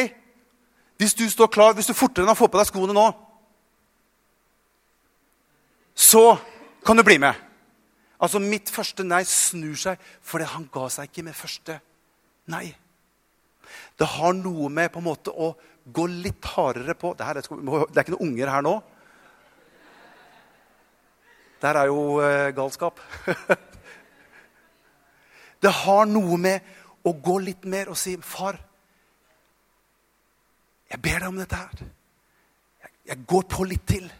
[1.01, 3.07] hvis du står klar, hvis du fortere enn han får på deg skoene nå,
[5.97, 6.37] så
[6.85, 7.33] kan du bli med.
[8.23, 11.79] Altså, Mitt første nei snur seg fordi han ga seg ikke med første
[12.53, 12.69] nei.
[13.97, 18.15] Det har noe med på en måte å gå litt hardere på Det, er, ikke
[18.15, 18.77] noen unger her nå.
[21.59, 22.99] Det her er jo eh, galskap.
[25.63, 26.73] det har noe med
[27.03, 28.59] å gå litt mer og si, 'Far,
[30.91, 31.87] jeg ber deg om dette her.
[33.07, 34.11] Jeg går på litt til.'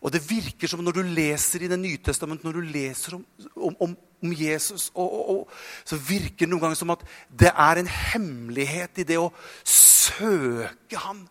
[0.00, 3.24] Og det virker som når du leser i Det nye testamentet, når du leser om,
[3.56, 3.74] om,
[4.22, 5.52] om, Jesus, og, og, og,
[5.84, 9.30] så virker det noen ganger som at det er en hemmelighet i det å
[9.64, 11.26] søke ham.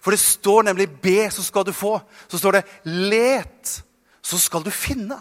[0.00, 2.00] For det står nemlig 'be, så skal du få'.
[2.28, 3.84] Så står det 'let,
[4.22, 5.20] så skal du finne'.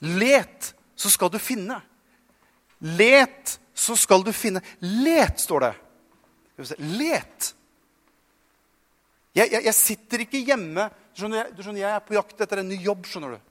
[0.00, 1.80] Let, så skal du finne.
[2.80, 4.60] Let, så skal du finne.
[4.80, 5.74] Let, står det.
[6.78, 7.54] Let.
[9.34, 12.58] Jeg, jeg, jeg sitter ikke hjemme du skjønner, du skjønner, jeg er på jakt etter
[12.58, 13.04] en ny jobb.
[13.06, 13.50] skjønner du.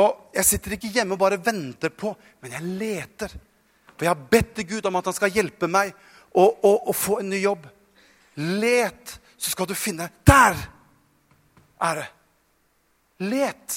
[0.00, 3.34] Og jeg sitter ikke hjemme og bare venter på, men jeg leter.
[3.92, 5.92] For jeg har bedt til Gud om at han skal hjelpe meg
[6.32, 7.68] å, å, å få en ny jobb.
[8.40, 10.56] Let, så skal du finne Der
[11.84, 12.08] er det!
[13.22, 13.76] Let.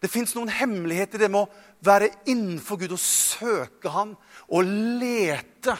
[0.00, 4.14] Det fins noen hemmeligheter i det med å være innenfor Gud og søke Han
[4.46, 4.70] og
[5.02, 5.74] lete.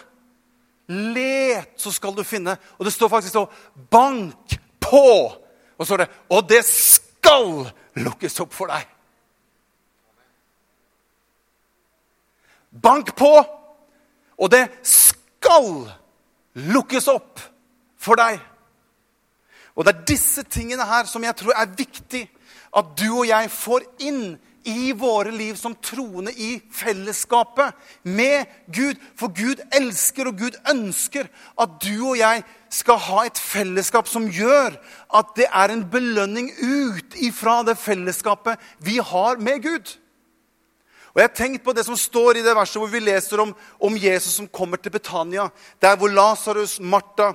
[0.89, 2.57] Let, så skal du finne.
[2.79, 3.47] Og det står faktisk så
[3.91, 5.07] Bank på!
[5.77, 8.87] Og så står det Og det skal lukkes opp for deg.
[12.83, 13.31] Bank på,
[14.37, 15.87] og det skal
[16.55, 17.41] lukkes opp
[17.97, 18.41] for deg.
[19.77, 22.27] Og det er disse tingene her som jeg tror er viktig
[22.77, 28.99] at du og jeg får inn i våre liv som troende i fellesskapet med Gud.
[29.19, 34.27] For Gud elsker og Gud ønsker at du og jeg skal ha et fellesskap som
[34.31, 34.75] gjør
[35.15, 39.95] at det er en belønning ut ifra det fellesskapet vi har med Gud.
[41.15, 43.55] Og jeg har tenkt på det som står i det verset hvor vi leser om,
[43.81, 45.47] om Jesus som kommer til Betania.
[45.81, 47.33] Der hvor Lasarus, Martha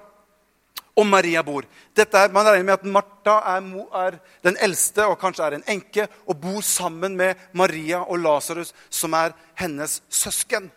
[1.02, 1.66] og Maria bor.
[1.98, 3.72] Er, man regner med at Martha er,
[4.04, 8.76] er, den eldste og kanskje er en enke og bor sammen med Maria og Lasarus,
[8.90, 10.70] som er hennes søsken.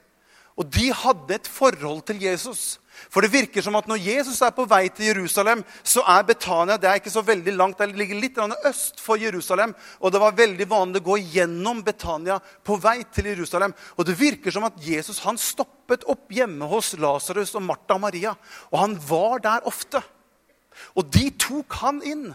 [0.54, 2.78] Og de hadde et forhold til Jesus.
[3.10, 6.76] For det virker som at når Jesus er på vei til Jerusalem, så er Betania
[6.78, 9.74] det er ikke så veldig langt, det ligger litt øst for Jerusalem.
[9.98, 13.74] Og det var veldig vanlig å gå gjennom Betania på vei til Jerusalem.
[13.98, 18.04] Og det virker som at Jesus han stoppet opp hjemme hos Lasarus og Martha og
[18.06, 18.37] Maria.
[18.70, 20.02] Og han var der ofte.
[20.94, 22.26] Og de tok han inn.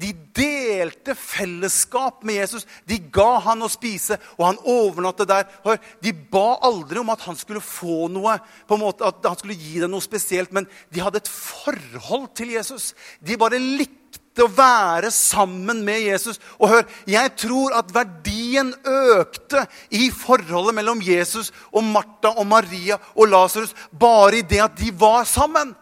[0.00, 2.66] De delte fellesskap med Jesus.
[2.88, 5.46] De ga han å spise, og han overnattet der.
[5.64, 9.38] Hør, de ba aldri om at han skulle få noe, på en måte at han
[9.38, 12.92] skulle gi dem noe spesielt, men de hadde et forhold til Jesus.
[13.24, 16.38] De bare likte å være sammen med Jesus.
[16.58, 23.00] Og hør, jeg tror at verdien økte i forholdet mellom Jesus og Martha og Maria
[23.16, 25.74] og Lasarus bare i det at de var sammen.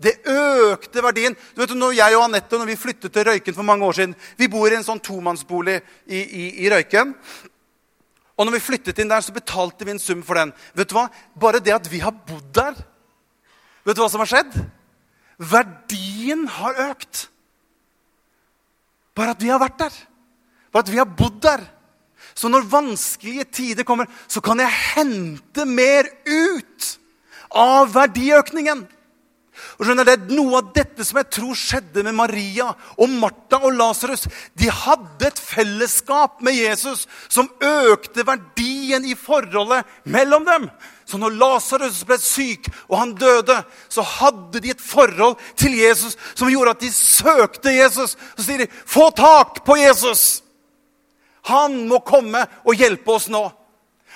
[0.00, 1.36] Det økte verdien.
[1.54, 4.14] Du vet, når jeg og Anette når vi flyttet til Røyken for mange år siden
[4.38, 7.12] Vi bor i en sånn tomannsbolig i, i, i Røyken.
[8.40, 10.54] Og når vi flyttet inn der, så betalte vi en sum for den.
[10.72, 11.10] Vet du hva?
[11.36, 12.78] Bare det at vi har bodd der
[13.84, 14.56] Vet du hva som har skjedd?
[15.40, 17.30] Verdien har økt.
[19.16, 19.94] Bare at vi har vært der.
[20.68, 21.64] Bare at vi har bodd der.
[22.36, 26.90] Så når vanskelige tider kommer, så kan jeg hente mer ut
[27.56, 28.84] av verdiøkningen.
[29.78, 33.60] Og skjønner, Det er noe av dette som jeg tror skjedde med Maria og Martha
[33.60, 34.26] og Lasarus.
[34.54, 40.68] De hadde et fellesskap med Jesus som økte verdien i forholdet mellom dem.
[41.06, 43.56] Så når Lasarus ble syk og han døde,
[43.88, 48.16] så hadde de et forhold til Jesus som gjorde at de søkte Jesus.
[48.36, 50.42] Så sier de, 'Få tak på Jesus!'
[51.42, 53.50] Han må komme og hjelpe oss nå.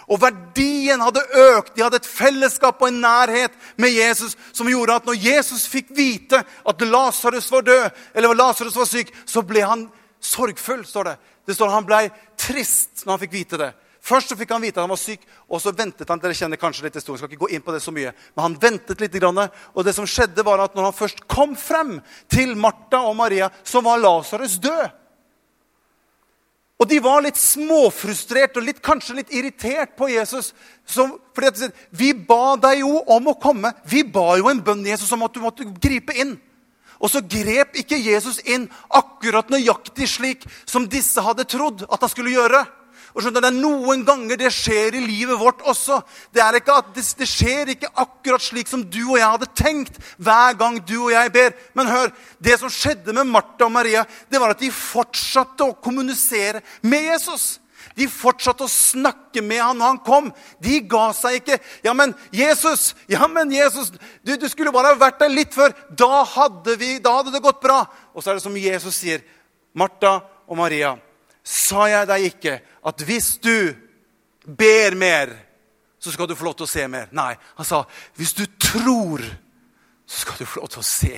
[0.08, 1.22] Og verdien hadde
[1.56, 1.74] økt.
[1.76, 5.94] De hadde et fellesskap og en nærhet med Jesus som gjorde at når Jesus fikk
[5.96, 9.88] vite at Lasarus var død, eller Lasarus var syk, så ble han
[10.20, 10.84] sorgfull.
[10.84, 13.72] står Det Det står Han ble trist når han fikk vite det.
[14.04, 16.20] Først så fikk han vite at han var syk, og så ventet han.
[16.20, 18.58] dere kjenner kanskje litt historien, skal ikke gå inn på det så mye, men han
[18.60, 19.14] ventet litt.
[19.24, 23.48] Og det som skjedde var at når han først kom frem til Martha og Maria,
[23.64, 25.03] så var Lasarus død.
[26.82, 30.50] Og de var litt småfrustrert og litt, kanskje litt irritert på Jesus.
[30.84, 33.70] Som, fordi at, Vi ba deg jo om å komme.
[33.87, 36.34] Vi ba jo en bønn Jesus om at du måtte gripe inn.
[36.98, 42.10] Og så grep ikke Jesus inn akkurat nøyaktig slik som disse hadde trodd at han
[42.10, 42.64] skulle gjøre.
[43.14, 46.00] Og skjønner, Det er noen ganger det skjer i livet vårt også.
[46.35, 49.50] Det, er ikke at det, det, skjer ikke akkurat slik som du og jeg hadde
[49.55, 51.55] tenkt hver gang du og jeg ber.
[51.79, 52.11] Men hør,
[52.42, 57.07] det som skjedde med Martha og Maria, det var at de fortsatte å kommunisere med
[57.12, 57.61] Jesus.
[57.94, 60.33] De fortsatte å snakke med han når han kom.
[60.59, 61.61] De ga seg ikke.
[61.85, 63.92] 'Ja, men Jesus, ja, men Jesus,
[64.27, 67.62] du, du skulle bare vært der litt før.' Da hadde, vi, da hadde det gått
[67.62, 67.85] bra.
[68.11, 69.22] Og så er det som Jesus sier,
[69.70, 70.96] 'Martha og Maria'
[71.44, 73.74] sa jeg deg ikke at hvis du
[74.44, 75.32] ber mer,
[75.98, 77.08] så skal du få lov til å se mer?
[77.16, 77.84] Nei, han sa
[78.18, 79.24] hvis du tror,
[80.04, 81.14] så skal du få lov til å se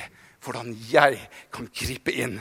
[0.47, 1.19] hvordan jeg
[1.55, 2.39] kan gripe inn.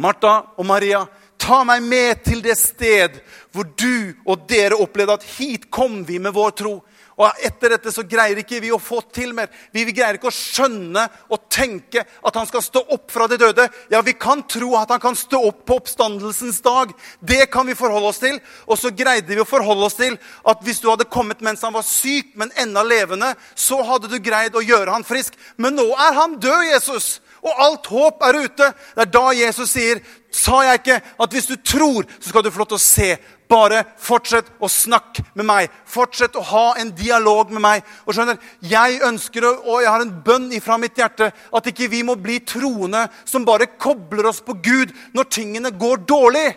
[0.00, 1.00] Martha og Maria,
[1.40, 3.16] ta meg med til det sted
[3.54, 6.74] hvor du og dere opplevde at hit kom vi med vår tro.
[7.20, 9.50] Og etter dette så greier ikke vi å få til mer.
[9.76, 13.66] Vi, greier ikke å skjønne og tenke at han skal stå opp fra de døde.
[13.92, 16.94] Ja, vi kan tro at han kan stå opp på oppstandelsens dag.
[17.20, 18.40] Det kan vi forholde oss til.
[18.64, 20.16] Og så greide vi å forholde oss til
[20.48, 24.16] at hvis du hadde kommet mens han var syk, men enda levende, så hadde du
[24.24, 25.36] greid å gjøre han frisk.
[25.60, 27.18] Men nå er han død, Jesus.
[27.40, 28.70] Og alt håp er ute.
[28.94, 30.00] Det er da Jesus sier,
[30.30, 33.10] sa jeg ikke at hvis du tror, så skal du få lov til å se
[33.50, 35.74] bare fortsett å snakke med meg.
[35.88, 37.84] Fortsett å ha en dialog med meg.
[38.06, 42.02] Og skjønner, Jeg ønsker, og jeg har en bønn ifra mitt hjerte, at ikke vi
[42.06, 46.54] må bli troende som bare kobler oss på Gud når tingene går dårlig.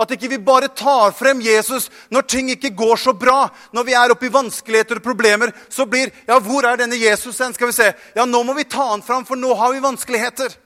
[0.00, 3.46] At ikke vi bare tar frem Jesus når ting ikke går så bra.
[3.72, 7.38] Når vi er oppe i vanskeligheter og problemer, så blir Ja, hvor er denne Jesus
[7.38, 7.54] hen?
[7.54, 7.92] Skal vi se.
[8.16, 10.56] Ja, nå må vi ta han fram, for nå har vi vanskeligheter.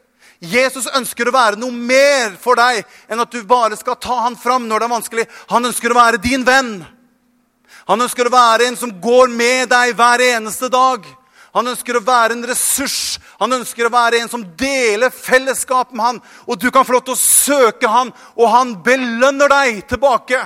[0.41, 4.37] Jesus ønsker å være noe mer for deg enn at du bare skal ta han
[4.39, 5.27] fram når det er vanskelig.
[5.51, 6.77] Han ønsker å være din venn.
[7.89, 11.05] Han ønsker å være en som går med deg hver eneste dag.
[11.57, 13.17] Han ønsker å være en ressurs.
[13.41, 16.21] Han ønsker å være en som deler fellesskap med han.
[16.47, 20.43] Og du kan få lov til å søke han, og han belønner deg tilbake.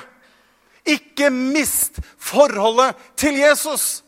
[0.86, 4.02] Ikke mist forholdet til Jesus.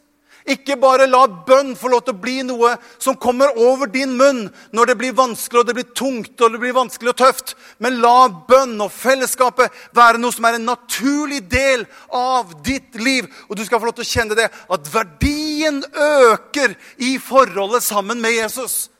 [0.44, 4.42] Ikke bare la bønn få lov til å bli noe som kommer over din munn
[4.76, 7.54] når det blir vanskelig og det blir tungt og det blir vanskelig og tøft.
[7.80, 13.30] Men la bønn og fellesskapet være noe som er en naturlig del av ditt liv.
[13.48, 18.20] Og du skal få lov til å kjenne det, at verdien øker i forholdet sammen
[18.20, 18.90] med Jesus.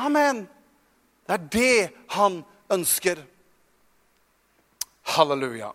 [0.00, 0.46] Amen.
[1.28, 2.40] Det er det han
[2.72, 3.20] ønsker.
[5.12, 5.74] Halleluja.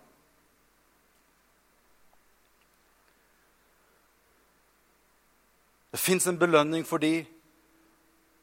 [5.96, 7.22] Det fins en belønning for de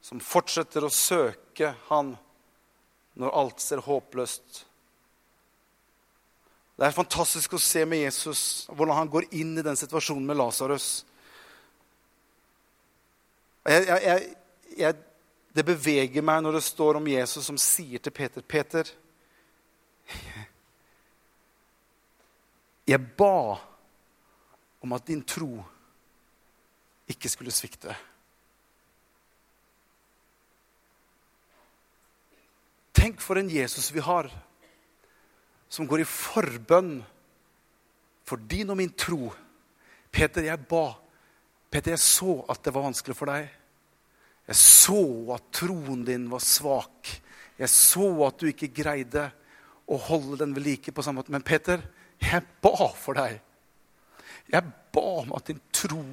[0.00, 2.14] som fortsetter å søke Han
[3.20, 4.62] når alt ser håpløst.
[6.80, 10.38] Det er fantastisk å se med Jesus hvordan han går inn i den situasjonen med
[10.40, 10.86] Lasarus.
[15.52, 18.88] det beveger meg når det står om Jesus som sier til Peter Peter,
[22.88, 23.60] jeg ba
[24.80, 25.60] om at din tro
[27.12, 27.94] ikke skulle svikte.
[32.92, 34.28] Tenk for en Jesus vi har,
[35.72, 37.00] som går i forbønn
[38.28, 39.32] for din og min tro.
[40.12, 40.92] Peter, jeg ba.
[41.72, 43.48] Peter, jeg så at det var vanskelig for deg.
[44.50, 45.02] Jeg så
[45.34, 47.10] at troen din var svak.
[47.58, 49.30] Jeg så at du ikke greide
[49.88, 51.32] å holde den ved like på samme måte.
[51.34, 51.82] Men Peter,
[52.22, 53.40] jeg ba for deg.
[54.52, 56.04] Jeg ba om at din tro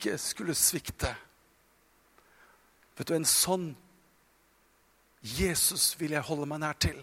[0.00, 1.12] ikke skulle svikte.
[2.96, 3.70] Vet du, En sånn
[5.20, 6.96] Jesus vil jeg holde meg nær til.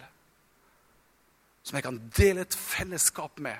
[1.62, 3.58] Som jeg kan dele et fellesskap med.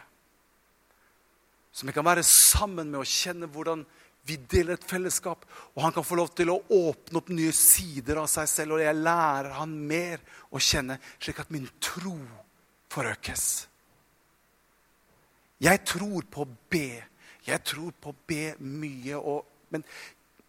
[1.72, 3.86] Som jeg kan være sammen med og kjenne hvordan
[4.28, 8.18] Vi deler et fellesskap, og han kan få lov til å åpne opp nye sider
[8.20, 8.74] av seg selv.
[8.76, 10.20] Og jeg lærer han mer
[10.52, 12.18] å kjenne, slik at min tro
[12.92, 13.46] forøkes.
[15.64, 16.90] Jeg tror på å be.
[17.48, 19.18] Jeg tror på å be mye.
[19.18, 19.86] Og, men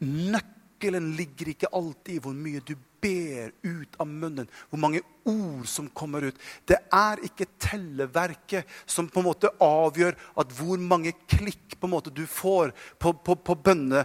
[0.03, 5.66] nøkkelen ligger ikke alltid i hvor mye du ber ut av munnen, hvor mange ord
[5.70, 6.40] som kommer ut.
[6.66, 11.94] Det er ikke telleverket som på en måte avgjør at hvor mange klikk på en
[11.94, 14.05] måte du får på, på, på bønne,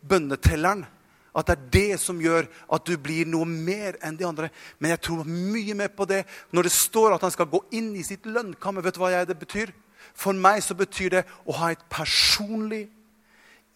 [0.00, 0.86] bønnetelleren.
[1.32, 4.50] At det er det som gjør at du blir noe mer enn de andre.
[4.78, 7.94] Men jeg tror mye mer på det når det står at han skal gå inn
[7.96, 8.84] i sitt lønnkammer.
[8.84, 9.72] Vet du hva det betyr?
[10.14, 12.86] For meg så betyr det å ha et personlig,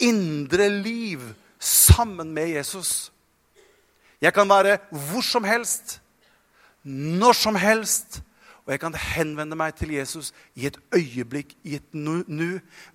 [0.02, 1.22] indre liv
[1.58, 3.10] sammen med Jesus.
[4.20, 6.00] Jeg kan være hvor som helst,
[6.84, 8.20] når som helst.
[8.66, 12.24] Og jeg kan henvende meg til Jesus i et øyeblikk, i et nu,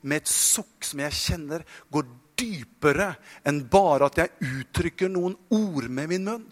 [0.02, 2.10] med et sukk som jeg kjenner går
[2.42, 3.14] dypere
[3.48, 6.50] enn bare at jeg uttrykker noen ord med min munn.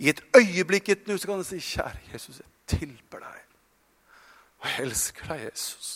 [0.00, 3.45] I et øyeblikk, i et nu, så kan jeg si, 'Kjære Jesus, jeg tilber deg.'
[4.60, 5.90] Og jeg elsker deg, Jesus.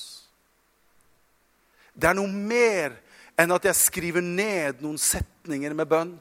[1.94, 2.96] Det er noe mer
[3.40, 6.14] enn at jeg skriver ned noen setninger med bønn.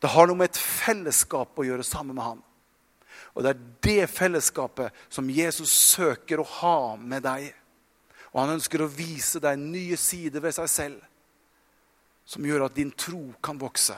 [0.00, 2.42] Det har noe med et fellesskap å gjøre sammen med ham.
[3.34, 7.50] Og det er det fellesskapet som Jesus søker å ha med deg.
[8.32, 11.10] Og han ønsker å vise deg nye sider ved seg selv
[12.24, 13.96] som gjør at din tro kan vokse.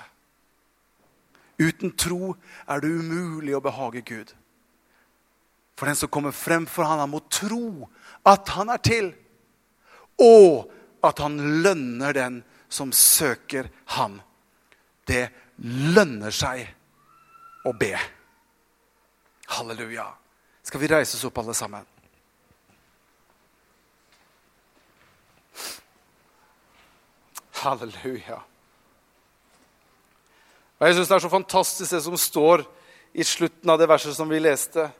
[1.63, 2.35] Uten tro
[2.69, 4.33] er det umulig å behage Gud.
[5.77, 7.89] For den som kommer frem for han, han må tro
[8.27, 9.11] at han er til,
[10.19, 10.71] og
[11.05, 12.41] at han lønner den
[12.73, 13.69] som søker
[13.99, 14.19] ham.
[15.07, 15.29] Det
[15.63, 16.65] lønner seg
[17.69, 17.93] å be.
[19.57, 20.09] Halleluja.
[20.67, 21.87] Skal vi reise oss opp, alle sammen?
[27.61, 28.41] Halleluja.
[30.77, 32.67] Og Jeg syns det er så fantastisk det som står
[33.17, 34.91] i slutten av det verset som vi leste.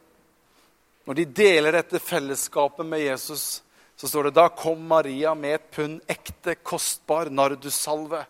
[1.07, 3.63] Når de deler dette fellesskapet med Jesus,
[3.97, 8.27] så står det da kom Maria med et pund ekte, kostbar nardussalve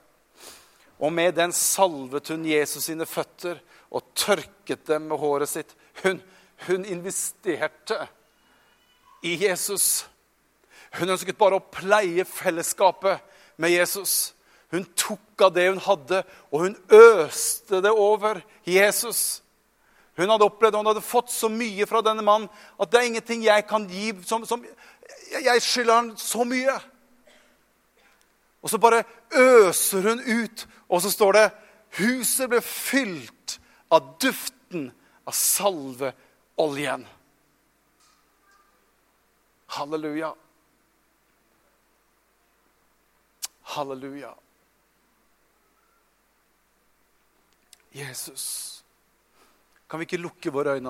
[0.99, 3.59] og med den salvet hun Jesus sine føtter
[3.93, 5.75] og tørket dem med håret sitt.
[6.03, 6.21] Hun,
[6.67, 7.99] hun investerte
[9.25, 10.07] i Jesus.
[10.97, 13.21] Hun ønsket bare å pleie fellesskapet
[13.61, 14.33] med Jesus.
[14.73, 19.43] Hun tok av det hun hadde, og hun øste det over Jesus.
[20.17, 22.49] Hun hadde opplevd, hun hadde fått så mye fra denne mannen
[22.81, 24.65] at det er ingenting jeg kan gi som, som
[25.31, 26.77] Jeg skylder han så mye.
[28.63, 29.05] Og så bare
[29.37, 31.45] øser hun ut, og så står det
[31.99, 33.59] huset ble fylt
[33.93, 34.89] av duften
[35.27, 37.05] av salveoljen.
[39.77, 40.33] Halleluja.
[43.77, 44.33] Halleluja.
[47.97, 48.85] Jesus,
[49.89, 50.85] kan vi ikke lukke våre øyne?